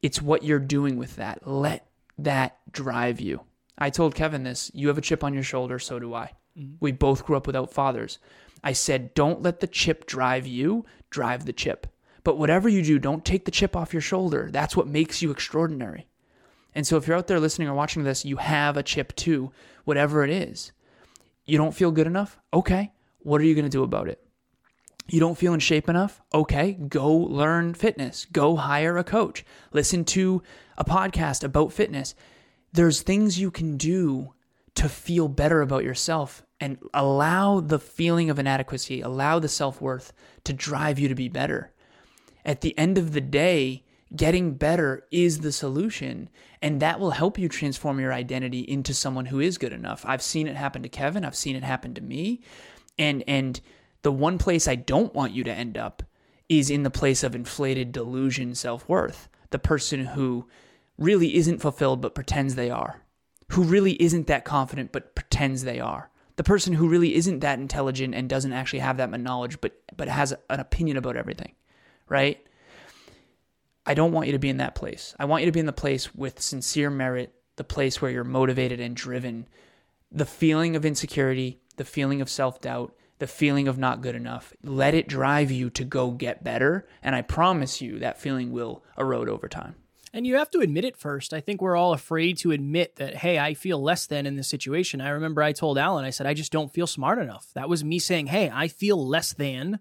It's 0.01 0.23
what 0.23 0.45
you're 0.45 0.61
doing 0.61 0.97
with 0.97 1.17
that. 1.17 1.47
Let 1.47 1.89
that 2.17 2.57
drive 2.71 3.21
you. 3.21 3.41
I 3.77 3.91
told 3.91 4.15
Kevin 4.15 4.45
this 4.45 4.71
you 4.75 4.87
have 4.87 4.97
a 4.97 5.03
chip 5.03 5.25
on 5.25 5.35
your 5.35 5.43
shoulder, 5.43 5.81
so 5.81 5.99
do 5.99 6.15
I. 6.15 6.31
Mm-hmm. 6.57 6.77
We 6.79 6.93
both 6.93 7.27
grew 7.27 7.37
up 7.37 7.49
without 7.49 7.73
fathers. 7.73 8.21
I 8.63 8.75
said, 8.75 9.13
don't 9.15 9.43
let 9.43 9.59
the 9.59 9.67
chip 9.67 10.07
drive 10.07 10.47
you, 10.47 10.87
drive 11.11 11.47
the 11.47 11.53
chip. 11.53 11.89
But 12.23 12.39
whatever 12.39 12.69
you 12.69 12.83
do, 12.83 13.01
don't 13.01 13.25
take 13.25 13.45
the 13.45 13.51
chip 13.51 13.75
off 13.75 13.93
your 13.93 14.01
shoulder. 14.01 14.51
That's 14.53 14.77
what 14.77 14.87
makes 14.87 15.21
you 15.21 15.33
extraordinary. 15.33 16.07
And 16.77 16.87
so 16.87 16.97
if 16.97 17.09
you're 17.09 17.17
out 17.17 17.27
there 17.27 17.41
listening 17.41 17.67
or 17.67 17.75
watching 17.75 18.05
this, 18.05 18.25
you 18.25 18.37
have 18.37 18.77
a 18.77 18.85
chip 18.85 19.15
too, 19.17 19.51
whatever 19.85 20.23
it 20.23 20.31
is. 20.31 20.71
You 21.45 21.59
don't 21.59 21.75
feel 21.75 21.91
good 21.91 22.07
enough? 22.07 22.39
Okay. 22.53 22.93
What 23.19 23.41
are 23.41 23.45
you 23.45 23.55
going 23.57 23.65
to 23.65 23.69
do 23.69 23.83
about 23.83 24.09
it? 24.09 24.24
You 25.07 25.21
don't 25.21 25.37
feel 25.37 25.53
in 25.53 25.61
shape 25.61 25.89
enough? 25.89 26.23
Okay, 26.33 26.73
go 26.73 27.13
learn 27.15 27.75
fitness. 27.75 28.27
Go 28.33 28.57
hire 28.57 28.97
a 28.97 29.05
coach. 29.05 29.45
Listen 29.73 30.05
to 30.07 30.43
a 30.79 30.85
podcast 30.85 31.45
about 31.45 31.73
fitness. 31.73 32.15
There's 32.73 33.03
things 33.03 33.39
you 33.39 33.51
can 33.51 33.77
do 33.77 34.33
to 34.77 34.89
feel 34.89 35.29
better 35.29 35.61
about 35.61 35.85
yourself 35.85 36.43
and 36.59 36.79
allow 36.95 37.61
the 37.61 37.79
feeling 37.79 38.31
of 38.31 38.39
inadequacy, 38.39 39.01
allow 39.01 39.39
the 39.39 39.49
self 39.49 39.81
worth 39.81 40.13
to 40.45 40.53
drive 40.53 40.99
you 40.99 41.09
to 41.09 41.15
be 41.15 41.29
better. 41.29 41.73
At 42.45 42.63
the 42.63 42.77
end 42.79 42.99
of 42.99 43.13
the 43.13 43.21
day, 43.21 43.85
getting 44.17 44.55
better 44.55 45.07
is 45.11 45.41
the 45.41 45.53
solution, 45.53 46.31
and 46.63 46.81
that 46.81 46.99
will 46.99 47.11
help 47.11 47.39
you 47.39 47.49
transform 47.49 48.01
your 48.01 48.13
identity 48.13 48.61
into 48.61 48.95
someone 48.95 49.27
who 49.27 49.41
is 49.41 49.59
good 49.59 49.73
enough. 49.73 50.05
I've 50.07 50.23
seen 50.23 50.47
it 50.47 50.57
happen 50.57 50.83
to 50.83 50.89
Kevin, 50.89 51.25
I've 51.25 51.37
seen 51.37 51.57
it 51.57 51.65
happen 51.65 51.95
to 51.95 52.01
me. 52.01 52.41
And 52.97 53.23
and 53.27 53.61
the 54.05 54.13
one 54.13 54.39
place 54.39 54.69
I 54.69 54.77
don't 54.77 55.13
want 55.13 55.33
you 55.33 55.43
to 55.45 55.53
end 55.53 55.77
up 55.77 56.05
is 56.49 56.71
in 56.71 56.85
the 56.85 56.91
place 56.91 57.25
of 57.25 57.35
inflated 57.35 57.91
delusion 57.91 58.55
self-worth. 58.55 59.29
The 59.51 59.59
person 59.59 60.07
who 60.07 60.47
really 60.97 61.35
isn't 61.35 61.59
fulfilled 61.59 62.01
but 62.01 62.15
pretends 62.15 62.55
they 62.55 62.71
are. 62.71 63.03
Who 63.51 63.65
really 63.65 64.01
isn't 64.01 64.29
that 64.29 64.45
confident 64.45 64.93
but 64.93 65.17
pretends 65.17 65.65
they 65.65 65.81
are 65.81 66.11
the 66.37 66.45
person 66.45 66.73
who 66.73 66.89
really 66.89 67.15
isn't 67.15 67.41
that 67.41 67.59
intelligent 67.59 68.15
and 68.15 68.29
doesn't 68.29 68.53
actually 68.53 68.81
have 68.81 68.97
that 68.97 69.21
knowledge 69.21 69.61
but 69.61 69.73
but 69.97 70.09
has 70.09 70.33
an 70.51 70.61
opinion 70.61 70.97
about 70.97 71.17
everything 71.17 71.53
right 72.09 72.45
i 73.87 73.95
don't 73.95 74.13
want 74.13 74.27
you 74.27 74.33
to 74.33 74.39
be 74.39 74.49
in 74.49 74.59
that 74.59 74.75
place 74.75 75.15
i 75.19 75.25
want 75.25 75.43
you 75.43 75.47
to 75.47 75.53
be 75.53 75.61
in 75.61 75.67
the 75.67 75.73
place 75.73 76.15
with 76.15 76.41
sincere 76.41 76.91
merit 76.91 77.35
the 77.57 77.65
place 77.65 78.01
where 78.03 78.11
you're 78.11 78.25
motivated 78.25 78.81
and 78.81 78.97
driven 78.97 79.47
the 80.11 80.27
feeling 80.27 80.77
of 80.77 80.85
insecurity 80.85 81.61
the 81.77 81.85
feeling 81.85 82.21
of 82.21 82.29
self-doubt 82.29 82.95
the 83.19 83.27
feeling 83.27 83.69
of 83.69 83.79
not 83.79 84.01
good 84.01 84.15
enough 84.15 84.53
let 84.63 84.95
it 84.95 85.09
drive 85.09 85.51
you 85.51 85.71
to 85.71 85.85
go 85.85 86.11
get 86.11 86.45
better 86.45 86.87
and 87.03 87.15
i 87.15 87.23
promise 87.23 87.81
you 87.81 87.99
that 87.99 88.21
feeling 88.21 88.53
will 88.53 88.85
erode 88.99 89.29
over 89.29 89.49
time 89.49 89.75
and 90.15 90.25
you 90.25 90.37
have 90.37 90.51
to 90.53 90.61
admit 90.61 90.85
it 90.85 90.97
first. 90.97 91.35
I 91.35 91.41
think 91.41 91.61
we're 91.61 91.75
all 91.75 91.93
afraid 91.93 92.39
to 92.39 92.53
admit 92.53 92.97
that, 92.97 93.17
hey, 93.17 93.37
I 93.37 93.55
feel 93.55 93.83
less 93.83 94.07
than 94.07 94.27
in 94.27 94.37
this 94.37 94.47
situation. 94.47 95.01
I 95.01 95.09
remember 95.09 95.43
I 95.43 95.51
told 95.51 95.77
Alan, 95.77 96.05
I 96.05 96.11
said, 96.11 96.25
I 96.25 96.35
just 96.35 96.53
don't 96.53 96.73
feel 96.73 96.87
smart 96.87 97.19
enough. 97.19 97.49
That 97.55 97.69
was 97.69 97.83
me 97.83 97.99
saying, 97.99 98.29
hey, 98.29 98.49
I 98.49 98.69
feel 98.69 99.09
less 99.09 99.33
than 99.33 99.81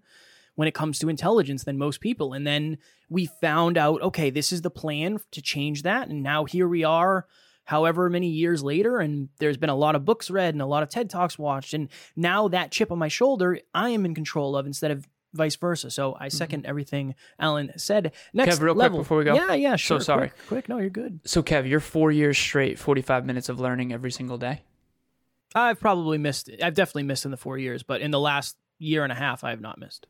when 0.56 0.66
it 0.66 0.74
comes 0.74 0.98
to 0.98 1.08
intelligence 1.08 1.62
than 1.62 1.78
most 1.78 2.00
people. 2.00 2.32
And 2.32 2.44
then 2.44 2.78
we 3.08 3.26
found 3.26 3.78
out, 3.78 4.02
okay, 4.02 4.30
this 4.30 4.52
is 4.52 4.62
the 4.62 4.70
plan 4.70 5.20
to 5.30 5.40
change 5.40 5.84
that. 5.84 6.08
And 6.08 6.24
now 6.24 6.46
here 6.46 6.66
we 6.66 6.82
are, 6.82 7.28
however 7.64 8.08
many 8.10 8.28
years 8.28 8.62
later, 8.62 8.98
and 8.98 9.28
there's 9.38 9.56
been 9.56 9.70
a 9.70 9.74
lot 9.74 9.96
of 9.96 10.04
books 10.04 10.30
read 10.30 10.54
and 10.54 10.62
a 10.62 10.66
lot 10.66 10.82
of 10.82 10.88
TED 10.88 11.10
Talks 11.10 11.38
watched. 11.38 11.74
And 11.74 11.88
now 12.14 12.48
that 12.48 12.70
chip 12.70 12.92
on 12.92 12.98
my 12.98 13.08
shoulder, 13.08 13.58
I 13.74 13.90
am 13.90 14.04
in 14.04 14.14
control 14.14 14.56
of 14.56 14.66
instead 14.66 14.90
of 14.90 15.08
vice 15.34 15.56
versa. 15.56 15.90
So 15.90 16.16
I 16.18 16.28
2nd 16.28 16.48
mm-hmm. 16.48 16.60
everything 16.66 17.14
Alan 17.38 17.72
said. 17.76 18.12
Next 18.32 18.58
Kev, 18.58 18.62
real 18.62 18.74
level. 18.74 18.98
quick 18.98 19.04
before 19.04 19.18
we 19.18 19.24
go. 19.24 19.34
Yeah, 19.34 19.54
yeah, 19.54 19.76
sure. 19.76 20.00
So 20.00 20.04
sorry. 20.04 20.28
Quick, 20.28 20.46
quick, 20.46 20.68
no, 20.68 20.78
you're 20.78 20.90
good. 20.90 21.20
So 21.24 21.42
Kev, 21.42 21.68
you're 21.68 21.80
four 21.80 22.12
years 22.12 22.38
straight, 22.38 22.78
45 22.78 23.26
minutes 23.26 23.48
of 23.48 23.60
learning 23.60 23.92
every 23.92 24.12
single 24.12 24.38
day. 24.38 24.62
I've 25.54 25.80
probably 25.80 26.18
missed. 26.18 26.50
I've 26.62 26.74
definitely 26.74 27.04
missed 27.04 27.24
in 27.24 27.30
the 27.30 27.36
four 27.36 27.58
years, 27.58 27.82
but 27.82 28.00
in 28.00 28.10
the 28.10 28.18
last 28.20 28.56
year 28.78 29.04
and 29.04 29.12
a 29.12 29.16
half, 29.16 29.44
I 29.44 29.50
have 29.50 29.60
not 29.60 29.78
missed. 29.78 30.06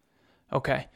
Okay, 0.53 0.89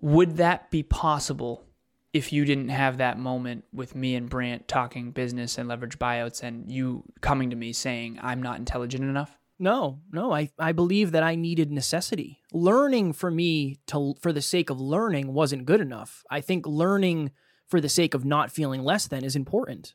would 0.00 0.36
that 0.38 0.70
be 0.70 0.82
possible 0.82 1.64
if 2.12 2.32
you 2.32 2.44
didn't 2.44 2.70
have 2.70 2.98
that 2.98 3.18
moment 3.18 3.64
with 3.72 3.94
me 3.94 4.14
and 4.16 4.28
Brant 4.28 4.66
talking 4.66 5.12
business 5.12 5.58
and 5.58 5.68
leverage 5.68 5.98
buyouts, 5.98 6.42
and 6.42 6.70
you 6.70 7.04
coming 7.20 7.50
to 7.50 7.56
me 7.56 7.72
saying 7.72 8.18
I'm 8.20 8.42
not 8.42 8.58
intelligent 8.58 9.04
enough? 9.04 9.38
No, 9.58 10.00
no, 10.10 10.32
I, 10.32 10.50
I 10.58 10.72
believe 10.72 11.12
that 11.12 11.22
I 11.22 11.34
needed 11.34 11.70
necessity. 11.70 12.40
Learning 12.52 13.12
for 13.12 13.30
me 13.30 13.78
to 13.88 14.14
for 14.20 14.32
the 14.32 14.40
sake 14.40 14.70
of 14.70 14.80
learning 14.80 15.34
wasn't 15.34 15.66
good 15.66 15.82
enough. 15.82 16.24
I 16.30 16.40
think 16.40 16.66
learning 16.66 17.30
for 17.68 17.80
the 17.80 17.88
sake 17.88 18.14
of 18.14 18.24
not 18.24 18.50
feeling 18.50 18.82
less 18.82 19.06
than 19.06 19.22
is 19.22 19.36
important. 19.36 19.94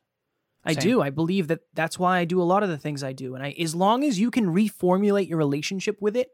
I 0.63 0.73
Same. 0.73 0.83
do. 0.83 1.01
I 1.01 1.09
believe 1.09 1.47
that 1.47 1.61
that's 1.73 1.99
why 1.99 2.19
I 2.19 2.25
do 2.25 2.41
a 2.41 2.43
lot 2.43 2.63
of 2.63 2.69
the 2.69 2.77
things 2.77 3.03
I 3.03 3.13
do. 3.13 3.35
And 3.35 3.43
I 3.43 3.55
as 3.59 3.75
long 3.75 4.03
as 4.03 4.19
you 4.19 4.31
can 4.31 4.47
reformulate 4.47 5.27
your 5.27 5.37
relationship 5.37 5.97
with 5.99 6.15
it 6.15 6.29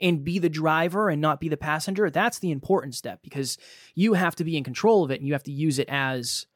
and 0.00 0.24
be 0.24 0.38
the 0.38 0.48
driver 0.48 1.08
and 1.08 1.20
not 1.20 1.40
be 1.40 1.48
the 1.48 1.56
passenger, 1.56 2.10
that's 2.10 2.38
the 2.38 2.50
important 2.50 2.94
step 2.94 3.20
because 3.22 3.58
you 3.94 4.14
have 4.14 4.34
to 4.36 4.44
be 4.44 4.56
in 4.56 4.64
control 4.64 5.04
of 5.04 5.10
it 5.10 5.20
and 5.20 5.26
you 5.26 5.34
have 5.34 5.42
to 5.44 5.52
use 5.52 5.78
it 5.78 5.88
as 5.88 6.46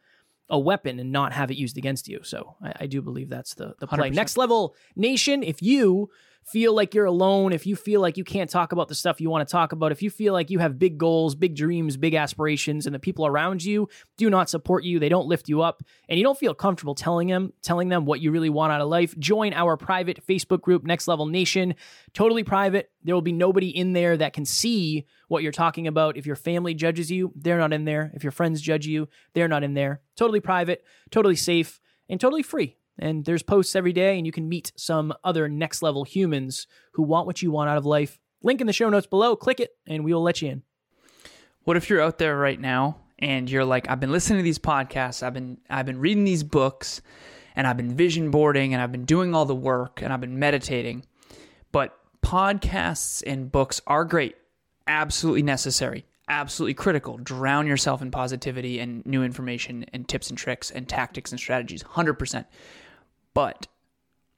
a 0.51 0.59
weapon 0.59 0.99
and 0.99 1.11
not 1.11 1.33
have 1.33 1.51
it 1.51 1.57
used 1.57 1.79
against 1.79 2.09
you. 2.09 2.21
So 2.23 2.57
I, 2.63 2.73
I 2.81 2.87
do 2.87 3.03
believe 3.03 3.29
that's 3.29 3.55
the, 3.55 3.75
the 3.79 3.87
play. 3.87 4.11
100%. 4.11 4.15
Next 4.15 4.37
level 4.37 4.75
nation, 4.97 5.43
if 5.43 5.63
you 5.63 6.11
feel 6.45 6.75
like 6.75 6.95
you're 6.95 7.07
alone, 7.07 7.53
if 7.53 7.67
you 7.67 7.75
feel 7.75 8.01
like 8.01 8.17
you 8.17 8.25
can't 8.25 8.51
talk 8.51 8.73
about 8.73 8.89
the 8.89 8.95
stuff 8.95 9.21
you 9.21 9.31
want 9.31 9.47
to 9.47 9.51
talk 9.51 9.73
about, 9.73 9.93
if 9.93 10.03
you 10.03 10.11
feel 10.11 10.33
like 10.33 10.51
you 10.51 10.59
have 10.59 10.79
big 10.79 10.99
goals, 10.99 11.35
big 11.35 11.57
dreams, 11.57 11.97
big 11.97 12.15
aspirations, 12.15 12.87
and 12.87 12.95
the 12.95 12.99
people 12.99 13.27
around 13.27 13.65
you 13.65 13.89
do 14.17 14.29
not 14.29 14.51
support 14.51 14.85
you, 14.85 14.99
they 14.99 15.09
don't 15.09 15.27
lift 15.27 15.49
you 15.49 15.63
up, 15.63 15.83
and 16.09 16.19
you 16.19 16.25
don't 16.25 16.39
feel 16.39 16.55
comfortable 16.55 16.95
telling 16.95 17.29
them, 17.29 17.53
telling 17.63 17.89
them 17.89 18.05
what 18.05 18.21
you 18.21 18.31
really 18.31 18.51
want 18.51 18.73
out 18.73 18.81
of 18.81 18.89
life, 18.89 19.19
join 19.19 19.53
our 19.55 19.77
private 19.77 20.25
Facebook 20.27 20.61
group, 20.61 20.85
Next 20.85 21.09
Level 21.09 21.27
Nation. 21.27 21.75
Totally 22.13 22.45
private. 22.45 22.91
There 23.03 23.15
will 23.15 23.23
be 23.23 23.33
nobody 23.33 23.69
in 23.69 23.93
there 23.93 24.17
that 24.17 24.33
can 24.33 24.45
see 24.45 25.07
what 25.29 25.43
you're 25.43 25.53
talking 25.53 25.87
about. 25.87 26.17
If 26.17 26.27
your 26.27 26.37
family 26.37 26.75
judges 26.75 27.11
you, 27.11 27.33
they're 27.35 27.59
not 27.59 27.73
in 27.73 27.85
there. 27.85 28.13
If 28.15 28.23
your 28.23 28.33
friends 28.33 28.61
judge 28.61 28.87
you, 28.87 29.09
they're 29.33 29.49
not 29.49 29.65
in 29.65 29.75
there. 29.75 30.01
Totally 30.17 30.41
private, 30.41 30.85
totally 31.11 31.37
safe, 31.37 31.81
and 32.09 32.21
totally 32.21 32.43
free. 32.43 32.77
And 32.99 33.25
there's 33.25 33.43
posts 33.43 33.75
every 33.75 33.93
day, 33.93 34.17
and 34.17 34.27
you 34.27 34.33
can 34.33 34.49
meet 34.49 34.73
some 34.77 35.13
other 35.25 35.49
next 35.49 35.83
level 35.83 36.05
humans 36.05 36.67
who 36.93 37.03
want 37.03 37.27
what 37.27 37.43
you 37.43 37.51
want 37.51 37.71
out 37.71 37.77
of 37.77 37.85
life. 37.85 38.21
Link 38.43 38.61
in 38.61 38.67
the 38.67 38.73
show 38.73 38.89
notes 38.89 39.07
below. 39.07 39.35
Click 39.37 39.61
it, 39.61 39.71
and 39.87 40.05
we 40.05 40.15
will 40.15 40.23
let 40.23 40.43
you 40.43 40.51
in. 40.51 40.63
What 41.65 41.77
if 41.77 41.89
you're 41.89 42.03
out 42.03 42.19
there 42.19 42.37
right 42.37 42.61
now 42.61 42.99
and 43.19 43.51
you're 43.51 43.65
like, 43.65 43.89
I've 43.89 44.01
been 44.01 44.13
listening 44.13 44.39
to 44.39 44.43
these 44.43 44.59
podcasts, 44.59 45.23
I've 45.23 45.35
been 45.35 45.59
I've 45.71 45.87
been 45.87 45.99
reading 45.99 46.25
these 46.25 46.43
books, 46.43 47.01
and 47.57 47.67
I've 47.67 47.77
been 47.77 47.97
vision 47.97 48.31
boarding, 48.31 48.75
and 48.75 48.83
I've 48.83 48.93
been 48.93 49.07
doing 49.07 49.35
all 49.35 49.47
the 49.47 49.55
work, 49.55 50.03
and 50.03 50.13
I've 50.13 50.21
been 50.21 50.39
meditating, 50.39 51.07
but 51.73 51.99
podcasts 52.23 53.23
and 53.27 53.51
books 53.51 53.81
are 53.87 54.05
great, 54.05 54.37
absolutely 54.87 55.43
necessary 55.43 56.05
absolutely 56.29 56.75
critical. 56.75 57.19
Drown 57.19 57.67
yourself 57.67 58.03
in 58.03 58.11
positivity 58.11 58.81
and 58.81 59.05
new 59.05 59.23
information 59.23 59.85
and 59.93 60.09
tips 60.09 60.31
and 60.31 60.39
tricks 60.39 60.71
and 60.71 60.89
tactics 60.89 61.31
and 61.31 61.39
strategies. 61.39 61.83
100% 61.83 62.45
but 63.35 63.67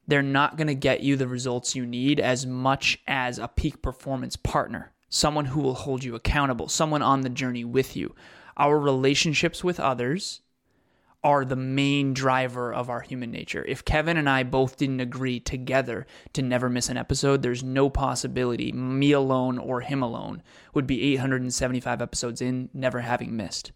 they're 0.08 0.22
not 0.22 0.56
going 0.56 0.66
to 0.66 0.74
get 0.74 1.02
you 1.02 1.16
the 1.16 1.28
results 1.28 1.76
you 1.76 1.86
need 1.86 2.18
as 2.18 2.46
much 2.46 2.98
as 3.06 3.38
a 3.38 3.48
peak 3.48 3.82
performance 3.82 4.36
partner, 4.36 4.92
someone 5.08 5.44
who 5.44 5.60
will 5.60 5.74
hold 5.74 6.02
you 6.02 6.14
accountable, 6.14 6.68
someone 6.68 7.02
on 7.02 7.20
the 7.20 7.28
journey 7.28 7.64
with 7.64 7.96
you. 7.96 8.14
Our 8.56 8.78
relationships 8.78 9.62
with 9.62 9.78
others 9.78 10.40
are 11.26 11.44
the 11.44 11.56
main 11.56 12.14
driver 12.14 12.72
of 12.72 12.88
our 12.88 13.00
human 13.00 13.32
nature. 13.32 13.64
If 13.66 13.84
Kevin 13.84 14.16
and 14.16 14.30
I 14.30 14.44
both 14.44 14.76
didn't 14.76 15.00
agree 15.00 15.40
together 15.40 16.06
to 16.34 16.40
never 16.40 16.70
miss 16.70 16.88
an 16.88 16.96
episode, 16.96 17.42
there's 17.42 17.64
no 17.64 17.90
possibility 17.90 18.70
me 18.70 19.10
alone 19.10 19.58
or 19.58 19.80
him 19.80 20.04
alone 20.04 20.40
would 20.72 20.86
be 20.86 21.02
875 21.14 22.00
episodes 22.00 22.40
in, 22.40 22.70
never 22.72 23.00
having 23.00 23.36
missed. 23.36 23.72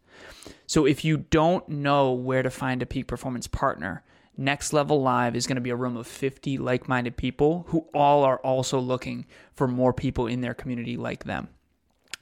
So 0.69 0.87
if 0.87 1.05
you 1.05 1.17
don't 1.17 1.69
know 1.69 2.13
where 2.13 2.45
to 2.45 2.51
find 2.51 2.83
a 2.83 2.87
peak 2.87 3.09
performance 3.09 3.49
partner, 3.49 4.05
Next 4.37 4.73
Level 4.73 5.03
Live 5.03 5.35
is 5.35 5.49
going 5.49 5.57
to 5.57 5.61
be 5.61 5.71
a 5.71 5.77
room 5.77 5.97
of 5.97 6.07
50 6.07 6.57
like 6.59 6.87
minded 6.87 7.17
people 7.17 7.65
who 7.71 7.85
all 7.93 8.23
are 8.23 8.39
also 8.39 8.79
looking 8.79 9.27
for 9.55 9.67
more 9.67 9.93
people 9.93 10.29
in 10.29 10.41
their 10.41 10.55
community 10.55 10.97
like 10.97 11.25
them. 11.25 11.49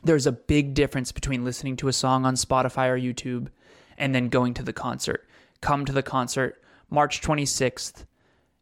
There's 0.02 0.26
a 0.26 0.32
big 0.32 0.72
difference 0.72 1.12
between 1.12 1.44
listening 1.44 1.76
to 1.76 1.88
a 1.88 1.92
song 1.92 2.24
on 2.24 2.34
Spotify 2.34 2.88
or 2.88 2.98
YouTube 2.98 3.48
and 3.98 4.14
then 4.14 4.28
going 4.28 4.54
to 4.54 4.62
the 4.62 4.72
concert. 4.72 5.28
Come 5.60 5.84
to 5.84 5.92
the 5.92 6.02
concert 6.02 6.62
March 6.88 7.20
26th, 7.20 8.06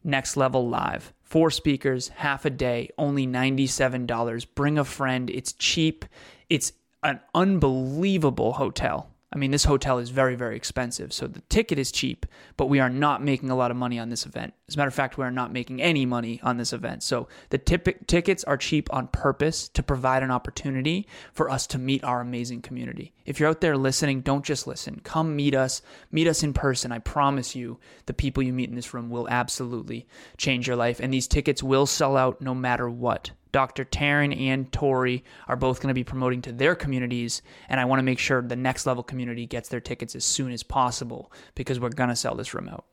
Next 0.03 0.37
Level 0.37 0.69
Live. 0.69 1.13
Four 1.23 1.51
speakers, 1.51 2.09
half 2.09 2.45
a 2.45 2.51
day, 2.51 2.91
only 2.99 3.27
$97. 3.27 4.47
Bring 4.55 4.79
a 4.79 4.85
friend. 4.85 5.31
It's 5.31 5.53
cheap. 5.53 6.05
It's 6.49 6.73
an 7.03 7.21
unbelievable 7.35 8.55
hotel. 8.55 9.11
I 9.37 9.39
mean, 9.39 9.51
this 9.51 9.65
hotel 9.65 9.99
is 9.99 10.09
very, 10.09 10.35
very 10.35 10.57
expensive. 10.57 11.13
So 11.13 11.27
the 11.27 11.43
ticket 11.51 11.79
is 11.79 11.93
cheap, 11.93 12.25
but 12.57 12.71
we 12.71 12.81
are 12.81 12.89
not 12.89 13.23
making 13.23 13.51
a 13.51 13.55
lot 13.55 13.71
of 13.71 13.77
money 13.77 13.99
on 13.99 14.09
this 14.09 14.25
event. 14.25 14.55
As 14.67 14.77
a 14.77 14.79
matter 14.79 14.89
of 14.89 14.95
fact, 14.95 15.19
we 15.19 15.27
are 15.27 15.31
not 15.31 15.53
making 15.53 15.83
any 15.83 16.07
money 16.07 16.41
on 16.43 16.57
this 16.57 16.73
event. 16.73 17.03
So 17.03 17.29
the 17.51 17.59
tickets 17.59 18.45
are 18.45 18.57
cheap 18.57 18.91
on 18.95 19.09
purpose 19.09 19.69
to 19.69 19.83
provide 19.83 20.23
an 20.23 20.31
opportunity 20.31 21.07
for 21.35 21.51
us 21.51 21.67
to 21.67 21.79
meet 21.79 22.03
our 22.03 22.23
amazing 22.23 22.63
community. 22.63 23.13
If 23.27 23.39
you're 23.39 23.51
out 23.51 23.61
there 23.61 23.77
listening, 23.77 24.23
don't 24.23 24.43
just 24.43 24.67
listen. 24.67 25.03
Come 25.05 25.37
meet 25.37 25.55
us, 25.55 25.83
meet 26.11 26.29
us 26.29 26.43
in 26.43 26.55
person. 26.55 26.91
I 26.91 27.01
promise 27.01 27.55
you, 27.55 27.79
the 28.07 28.15
people 28.15 28.43
you 28.43 28.55
meet 28.55 28.71
in 28.71 28.75
this 28.75 28.95
room 28.95 29.11
will 29.11 29.29
absolutely 29.29 30.07
change 30.39 30.67
your 30.67 30.77
life. 30.77 30.99
And 30.99 31.13
these 31.13 31.29
tickets 31.29 31.63
will 31.63 31.85
sell 31.85 32.17
out 32.17 32.41
no 32.41 32.55
matter 32.55 32.89
what. 32.89 33.33
Dr. 33.53 33.85
Taryn 33.85 34.39
and 34.39 34.71
Tori 34.73 35.25
are 35.49 35.57
both 35.57 35.81
going 35.81 35.89
to 35.89 35.95
be 35.95 36.05
promoting 36.05 36.43
to 36.43 36.53
their 36.53 36.75
communities, 36.75 37.43
and 37.69 37.81
I 37.81 37.85
want 37.85 37.99
to 38.01 38.05
make 38.05 38.19
sure 38.19 38.43
the 38.43 38.57
next 38.57 38.87
level 38.87 39.03
community 39.03 39.47
gets 39.47 39.69
their 39.69 39.81
tickets 39.81 40.15
as 40.15 40.25
soon 40.25 40.53
as 40.53 40.63
possible 40.63 41.33
because 41.55 41.81
we're 41.81 41.91
going 41.91 42.11
to 42.11 42.17
sell 42.17 42.35
this 42.35 42.55
out. 42.55 42.85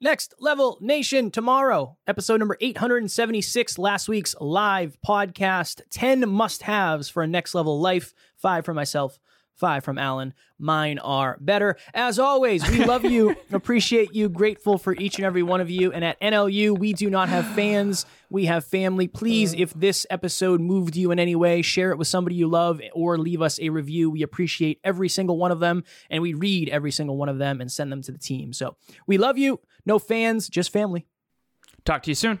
Next 0.00 0.34
Level 0.38 0.78
Nation 0.80 1.32
tomorrow, 1.32 1.96
episode 2.06 2.38
number 2.38 2.56
876, 2.60 3.78
last 3.78 4.08
week's 4.08 4.36
live 4.40 4.96
podcast. 5.04 5.80
10 5.90 6.28
must 6.28 6.62
haves 6.62 7.08
for 7.08 7.24
a 7.24 7.26
next 7.26 7.52
level 7.52 7.80
life, 7.80 8.14
five 8.36 8.64
for 8.64 8.72
myself, 8.72 9.18
five 9.58 9.84
from 9.84 9.98
Alan. 9.98 10.32
Mine 10.58 10.98
are 10.98 11.36
better. 11.40 11.76
As 11.92 12.18
always, 12.18 12.68
we 12.70 12.84
love 12.84 13.04
you, 13.04 13.36
appreciate 13.52 14.14
you, 14.14 14.28
grateful 14.28 14.78
for 14.78 14.94
each 14.94 15.16
and 15.16 15.24
every 15.24 15.42
one 15.42 15.60
of 15.60 15.68
you. 15.68 15.92
And 15.92 16.04
at 16.04 16.20
NLU, 16.20 16.78
we 16.78 16.92
do 16.92 17.10
not 17.10 17.28
have 17.28 17.46
fans, 17.54 18.06
we 18.30 18.46
have 18.46 18.64
family. 18.64 19.08
Please, 19.08 19.54
if 19.54 19.72
this 19.74 20.06
episode 20.10 20.60
moved 20.60 20.96
you 20.96 21.10
in 21.10 21.18
any 21.18 21.34
way, 21.34 21.62
share 21.62 21.90
it 21.90 21.98
with 21.98 22.08
somebody 22.08 22.36
you 22.36 22.48
love 22.48 22.80
or 22.92 23.18
leave 23.18 23.42
us 23.42 23.58
a 23.60 23.68
review. 23.70 24.10
We 24.10 24.22
appreciate 24.22 24.80
every 24.84 25.08
single 25.08 25.36
one 25.36 25.52
of 25.52 25.60
them 25.60 25.84
and 26.10 26.22
we 26.22 26.34
read 26.34 26.68
every 26.68 26.92
single 26.92 27.16
one 27.16 27.28
of 27.28 27.38
them 27.38 27.60
and 27.60 27.70
send 27.70 27.90
them 27.92 28.02
to 28.02 28.12
the 28.12 28.18
team. 28.18 28.52
So 28.52 28.76
we 29.06 29.18
love 29.18 29.38
you. 29.38 29.60
No 29.84 29.98
fans, 29.98 30.48
just 30.48 30.72
family. 30.72 31.06
Talk 31.84 32.02
to 32.04 32.10
you 32.10 32.14
soon. 32.14 32.40